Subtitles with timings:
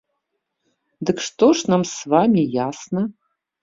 [1.11, 3.01] Дык што ж нам з вамі ясна?